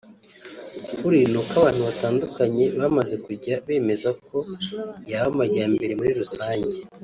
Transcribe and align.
ukuri 0.93 1.19
ni 1.31 1.37
uko 1.41 1.53
abantu 1.59 1.81
batandukanye 1.89 2.65
bamaze 2.79 3.15
kujya 3.25 3.53
bemeza 3.67 4.09
ko 4.25 4.37
yaba 5.11 5.27
amajyambere 5.33 5.91
muri 5.99 6.13
rusange 6.21 6.77